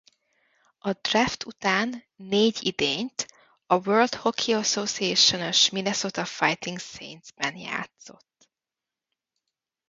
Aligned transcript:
A 0.81 0.93
draft 0.95 1.45
után 1.45 2.03
négy 2.15 2.63
idényt 2.65 3.27
a 3.65 3.75
World 3.87 4.13
Hockey 4.13 4.53
Association-ös 4.55 5.69
Minnesota 5.69 6.25
Fighting 6.25 6.79
Saints-ben 6.79 7.55
játszott. 7.57 8.49